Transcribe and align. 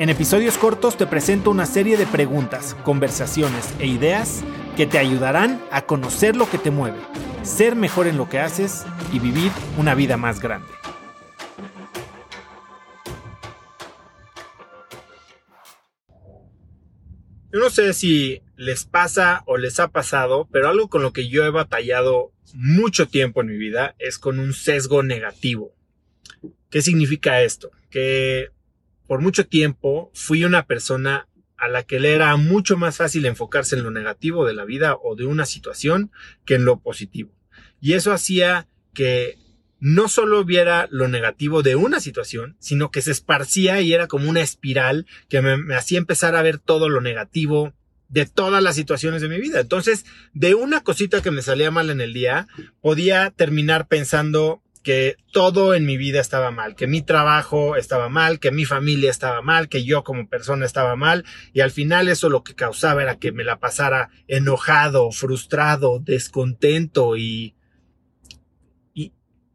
En 0.00 0.08
episodios 0.08 0.56
cortos 0.56 0.96
te 0.96 1.06
presento 1.06 1.50
una 1.50 1.66
serie 1.66 1.98
de 1.98 2.06
preguntas, 2.06 2.74
conversaciones 2.84 3.74
e 3.80 3.86
ideas 3.86 4.42
que 4.74 4.86
te 4.86 4.96
ayudarán 4.96 5.62
a 5.70 5.84
conocer 5.84 6.36
lo 6.36 6.48
que 6.48 6.56
te 6.56 6.70
mueve, 6.70 6.96
ser 7.42 7.76
mejor 7.76 8.06
en 8.06 8.16
lo 8.16 8.26
que 8.26 8.38
haces 8.38 8.86
y 9.12 9.18
vivir 9.18 9.52
una 9.76 9.94
vida 9.94 10.16
más 10.16 10.40
grande. 10.40 10.72
Yo 17.52 17.60
no 17.60 17.68
sé 17.68 17.92
si 17.92 18.40
les 18.56 18.86
pasa 18.86 19.42
o 19.44 19.58
les 19.58 19.80
ha 19.80 19.88
pasado, 19.88 20.48
pero 20.50 20.70
algo 20.70 20.88
con 20.88 21.02
lo 21.02 21.12
que 21.12 21.28
yo 21.28 21.44
he 21.44 21.50
batallado 21.50 22.32
mucho 22.54 23.06
tiempo 23.06 23.42
en 23.42 23.48
mi 23.48 23.58
vida 23.58 23.96
es 23.98 24.18
con 24.18 24.38
un 24.38 24.54
sesgo 24.54 25.02
negativo. 25.02 25.74
¿Qué 26.70 26.80
significa 26.80 27.42
esto? 27.42 27.70
Que 27.90 28.48
por 29.10 29.22
mucho 29.22 29.44
tiempo 29.44 30.12
fui 30.14 30.44
una 30.44 30.66
persona 30.66 31.26
a 31.56 31.66
la 31.66 31.82
que 31.82 31.98
le 31.98 32.12
era 32.14 32.36
mucho 32.36 32.76
más 32.76 32.98
fácil 32.98 33.26
enfocarse 33.26 33.74
en 33.74 33.82
lo 33.82 33.90
negativo 33.90 34.46
de 34.46 34.54
la 34.54 34.64
vida 34.64 34.94
o 35.02 35.16
de 35.16 35.26
una 35.26 35.46
situación 35.46 36.12
que 36.44 36.54
en 36.54 36.64
lo 36.64 36.78
positivo. 36.78 37.34
Y 37.80 37.94
eso 37.94 38.12
hacía 38.12 38.68
que 38.94 39.36
no 39.80 40.06
solo 40.06 40.44
viera 40.44 40.86
lo 40.92 41.08
negativo 41.08 41.64
de 41.64 41.74
una 41.74 41.98
situación, 41.98 42.56
sino 42.60 42.92
que 42.92 43.02
se 43.02 43.10
esparcía 43.10 43.80
y 43.80 43.92
era 43.92 44.06
como 44.06 44.30
una 44.30 44.42
espiral 44.42 45.08
que 45.28 45.42
me, 45.42 45.74
hacía 45.74 45.98
empezar 45.98 46.36
a 46.36 46.42
ver 46.42 46.58
todo 46.58 46.88
lo 46.88 47.00
negativo 47.00 47.74
de 48.08 48.26
todas 48.26 48.62
las 48.62 48.76
situaciones 48.76 49.22
de 49.22 49.28
mi 49.28 49.40
vida. 49.40 49.58
Entonces, 49.58 50.04
de 50.34 50.54
una 50.54 50.84
cosita 50.84 51.20
que 51.20 51.32
me 51.32 51.42
salía 51.42 51.72
mal 51.72 51.90
en 51.90 52.00
el 52.00 52.12
día, 52.12 52.46
podía 52.80 53.32
terminar 53.32 53.88
pensando 53.88 54.62
que 54.82 55.16
todo 55.32 55.74
en 55.74 55.84
mi 55.84 55.96
vida 55.96 56.20
estaba 56.20 56.50
mal, 56.50 56.74
que 56.74 56.86
mi 56.86 57.02
trabajo 57.02 57.76
estaba 57.76 58.08
mal, 58.08 58.40
que 58.40 58.50
mi 58.50 58.64
familia 58.64 59.10
estaba 59.10 59.42
mal, 59.42 59.68
que 59.68 59.84
yo 59.84 60.04
como 60.04 60.28
persona 60.28 60.64
estaba 60.64 60.96
mal, 60.96 61.24
y 61.52 61.60
al 61.60 61.70
final 61.70 62.08
eso 62.08 62.28
lo 62.30 62.42
que 62.42 62.54
causaba 62.54 63.02
era 63.02 63.18
que 63.18 63.32
me 63.32 63.44
la 63.44 63.58
pasara 63.58 64.10
enojado, 64.26 65.10
frustrado, 65.12 66.00
descontento 66.00 67.16
y 67.16 67.54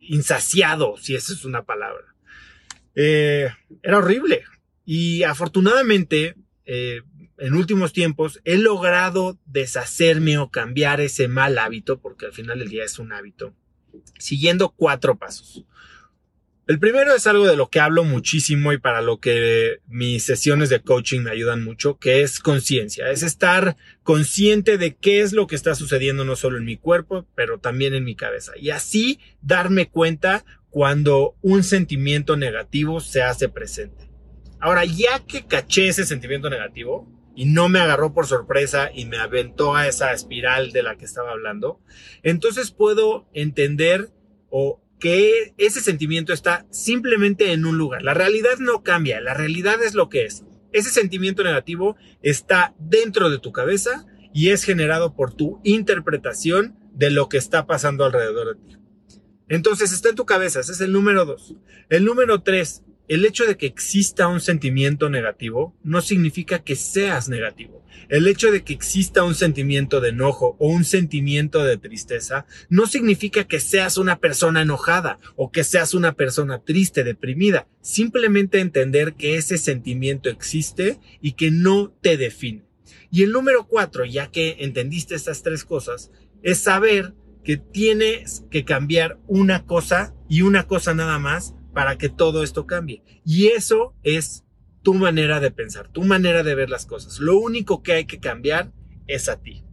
insaciado, 0.00 0.96
si 0.98 1.14
esa 1.14 1.32
es 1.32 1.44
una 1.44 1.62
palabra. 1.62 2.14
Eh, 2.94 3.48
era 3.82 3.98
horrible. 3.98 4.44
Y 4.84 5.22
afortunadamente, 5.22 6.34
eh, 6.64 7.02
en 7.38 7.54
últimos 7.54 7.92
tiempos, 7.92 8.40
he 8.44 8.58
logrado 8.58 9.38
deshacerme 9.46 10.38
o 10.38 10.50
cambiar 10.50 11.00
ese 11.00 11.28
mal 11.28 11.58
hábito, 11.58 12.00
porque 12.00 12.26
al 12.26 12.32
final 12.32 12.58
del 12.58 12.68
día 12.68 12.84
es 12.84 12.98
un 12.98 13.12
hábito, 13.12 13.54
siguiendo 14.18 14.70
cuatro 14.70 15.16
pasos. 15.16 15.64
El 16.68 16.78
primero 16.78 17.12
es 17.12 17.26
algo 17.26 17.46
de 17.46 17.56
lo 17.56 17.68
que 17.68 17.80
hablo 17.80 18.04
muchísimo 18.04 18.72
y 18.72 18.78
para 18.78 19.02
lo 19.02 19.18
que 19.18 19.80
mis 19.88 20.24
sesiones 20.24 20.68
de 20.68 20.80
coaching 20.80 21.22
me 21.22 21.30
ayudan 21.32 21.64
mucho, 21.64 21.98
que 21.98 22.22
es 22.22 22.38
conciencia. 22.38 23.10
Es 23.10 23.24
estar 23.24 23.76
consciente 24.04 24.78
de 24.78 24.94
qué 24.94 25.22
es 25.22 25.32
lo 25.32 25.48
que 25.48 25.56
está 25.56 25.74
sucediendo 25.74 26.24
no 26.24 26.36
solo 26.36 26.58
en 26.58 26.64
mi 26.64 26.76
cuerpo, 26.76 27.26
pero 27.34 27.58
también 27.58 27.94
en 27.94 28.04
mi 28.04 28.14
cabeza. 28.14 28.52
Y 28.56 28.70
así 28.70 29.18
darme 29.40 29.88
cuenta 29.88 30.44
cuando 30.70 31.34
un 31.42 31.64
sentimiento 31.64 32.36
negativo 32.36 33.00
se 33.00 33.22
hace 33.22 33.48
presente. 33.48 34.08
Ahora, 34.60 34.84
ya 34.84 35.18
que 35.26 35.44
caché 35.44 35.88
ese 35.88 36.06
sentimiento 36.06 36.48
negativo 36.48 37.08
y 37.34 37.46
no 37.46 37.68
me 37.68 37.80
agarró 37.80 38.12
por 38.12 38.26
sorpresa 38.26 38.90
y 38.94 39.06
me 39.06 39.18
aventó 39.18 39.74
a 39.74 39.88
esa 39.88 40.12
espiral 40.12 40.72
de 40.72 40.82
la 40.82 40.96
que 40.96 41.04
estaba 41.04 41.32
hablando, 41.32 41.80
entonces 42.22 42.70
puedo 42.70 43.28
entender 43.32 44.10
o 44.50 44.82
que 44.98 45.54
ese 45.58 45.80
sentimiento 45.80 46.32
está 46.32 46.66
simplemente 46.70 47.52
en 47.52 47.64
un 47.64 47.76
lugar. 47.76 48.02
La 48.02 48.14
realidad 48.14 48.58
no 48.58 48.82
cambia, 48.82 49.20
la 49.20 49.34
realidad 49.34 49.82
es 49.82 49.94
lo 49.94 50.08
que 50.08 50.24
es. 50.24 50.44
Ese 50.72 50.90
sentimiento 50.90 51.42
negativo 51.42 51.96
está 52.22 52.74
dentro 52.78 53.28
de 53.28 53.38
tu 53.38 53.50
cabeza 53.52 54.06
y 54.32 54.50
es 54.50 54.64
generado 54.64 55.14
por 55.14 55.34
tu 55.34 55.60
interpretación 55.64 56.78
de 56.92 57.10
lo 57.10 57.28
que 57.28 57.36
está 57.36 57.66
pasando 57.66 58.04
alrededor 58.04 58.56
de 58.56 58.62
ti. 58.62 58.76
Entonces 59.48 59.92
está 59.92 60.08
en 60.08 60.14
tu 60.14 60.24
cabeza, 60.24 60.60
ese 60.60 60.72
es 60.72 60.80
el 60.80 60.92
número 60.92 61.24
dos. 61.24 61.56
El 61.88 62.04
número 62.04 62.42
tres, 62.42 62.84
el 63.08 63.24
hecho 63.24 63.44
de 63.46 63.56
que 63.56 63.66
exista 63.66 64.28
un 64.28 64.40
sentimiento 64.40 65.10
negativo 65.10 65.76
no 65.82 66.00
significa 66.00 66.60
que 66.60 66.76
seas 66.76 67.28
negativo. 67.28 67.82
El 68.08 68.26
hecho 68.26 68.50
de 68.50 68.62
que 68.62 68.72
exista 68.72 69.24
un 69.24 69.34
sentimiento 69.34 70.00
de 70.00 70.10
enojo 70.10 70.56
o 70.58 70.68
un 70.68 70.84
sentimiento 70.84 71.64
de 71.64 71.78
tristeza 71.78 72.46
no 72.68 72.86
significa 72.86 73.44
que 73.44 73.60
seas 73.60 73.98
una 73.98 74.18
persona 74.18 74.62
enojada 74.62 75.18
o 75.36 75.50
que 75.50 75.64
seas 75.64 75.94
una 75.94 76.12
persona 76.12 76.62
triste, 76.62 77.04
deprimida. 77.04 77.66
Simplemente 77.80 78.60
entender 78.60 79.14
que 79.14 79.36
ese 79.36 79.58
sentimiento 79.58 80.28
existe 80.28 80.98
y 81.20 81.32
que 81.32 81.50
no 81.50 81.92
te 82.00 82.16
define. 82.16 82.64
Y 83.10 83.22
el 83.22 83.32
número 83.32 83.66
cuatro, 83.66 84.04
ya 84.04 84.30
que 84.30 84.56
entendiste 84.60 85.14
estas 85.14 85.42
tres 85.42 85.64
cosas, 85.64 86.10
es 86.42 86.58
saber 86.58 87.14
que 87.44 87.56
tienes 87.56 88.44
que 88.50 88.64
cambiar 88.64 89.18
una 89.26 89.66
cosa 89.66 90.14
y 90.28 90.42
una 90.42 90.66
cosa 90.66 90.94
nada 90.94 91.18
más 91.18 91.54
para 91.72 91.98
que 91.98 92.08
todo 92.08 92.42
esto 92.42 92.66
cambie. 92.66 93.02
Y 93.24 93.48
eso 93.48 93.94
es 94.02 94.44
tu 94.82 94.94
manera 94.94 95.40
de 95.40 95.50
pensar, 95.50 95.88
tu 95.88 96.02
manera 96.02 96.42
de 96.42 96.54
ver 96.54 96.70
las 96.70 96.86
cosas. 96.86 97.20
Lo 97.20 97.38
único 97.38 97.82
que 97.82 97.92
hay 97.92 98.04
que 98.04 98.20
cambiar 98.20 98.72
es 99.06 99.28
a 99.28 99.40
ti. 99.40 99.64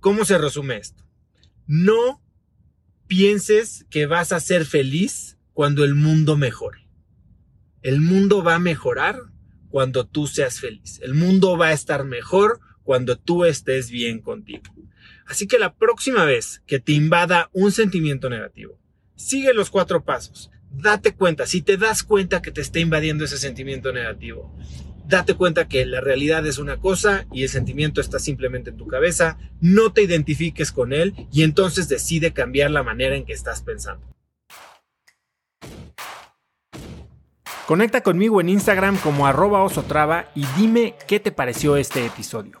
¿Cómo 0.00 0.24
se 0.24 0.38
resume 0.38 0.76
esto? 0.76 1.04
No 1.66 2.22
pienses 3.06 3.86
que 3.90 4.06
vas 4.06 4.32
a 4.32 4.40
ser 4.40 4.64
feliz 4.64 5.38
cuando 5.52 5.84
el 5.84 5.94
mundo 5.94 6.36
mejore. 6.36 6.88
El 7.82 8.00
mundo 8.00 8.42
va 8.42 8.54
a 8.54 8.60
mejorar 8.60 9.16
cuando 9.68 10.06
tú 10.06 10.26
seas 10.26 10.60
feliz. 10.60 11.00
El 11.02 11.14
mundo 11.14 11.56
va 11.56 11.68
a 11.68 11.72
estar 11.72 12.04
mejor 12.04 12.60
cuando 12.84 13.18
tú 13.18 13.44
estés 13.44 13.90
bien 13.90 14.20
contigo. 14.20 14.62
Así 15.26 15.46
que 15.46 15.58
la 15.58 15.74
próxima 15.74 16.24
vez 16.24 16.62
que 16.66 16.78
te 16.78 16.92
invada 16.92 17.50
un 17.52 17.72
sentimiento 17.72 18.28
negativo, 18.28 18.78
sigue 19.16 19.54
los 19.54 19.70
cuatro 19.70 20.04
pasos 20.04 20.51
date 20.72 21.14
cuenta, 21.14 21.46
si 21.46 21.62
te 21.62 21.76
das 21.76 22.02
cuenta 22.02 22.42
que 22.42 22.50
te 22.50 22.60
está 22.60 22.78
invadiendo 22.78 23.24
ese 23.24 23.38
sentimiento 23.38 23.92
negativo, 23.92 24.54
date 25.06 25.34
cuenta 25.34 25.68
que 25.68 25.84
la 25.86 26.00
realidad 26.00 26.46
es 26.46 26.58
una 26.58 26.78
cosa 26.78 27.26
y 27.32 27.42
el 27.42 27.48
sentimiento 27.48 28.00
está 28.00 28.18
simplemente 28.18 28.70
en 28.70 28.76
tu 28.76 28.86
cabeza, 28.86 29.38
no 29.60 29.92
te 29.92 30.02
identifiques 30.02 30.72
con 30.72 30.92
él 30.92 31.14
y 31.32 31.42
entonces 31.42 31.88
decide 31.88 32.32
cambiar 32.32 32.70
la 32.70 32.82
manera 32.82 33.16
en 33.16 33.24
que 33.24 33.32
estás 33.32 33.62
pensando. 33.62 34.06
Conecta 37.66 38.02
conmigo 38.02 38.40
en 38.40 38.48
Instagram 38.48 38.98
como 38.98 39.26
arroba 39.26 39.62
osotrava 39.62 40.30
y 40.34 40.44
dime 40.56 40.94
qué 41.06 41.20
te 41.20 41.30
pareció 41.30 41.76
este 41.76 42.04
episodio. 42.04 42.60